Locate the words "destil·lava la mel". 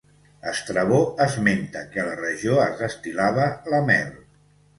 2.81-4.11